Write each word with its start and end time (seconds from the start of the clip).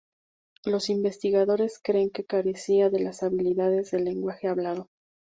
Los 0.65 0.89
investigadores 0.89 1.77
creen 1.79 2.09
que 2.09 2.25
carecía 2.25 2.89
de 2.89 3.01
las 3.01 3.21
habilidades 3.21 3.91
del 3.91 4.05
lenguaje 4.05 4.47
hablado. 4.47 4.89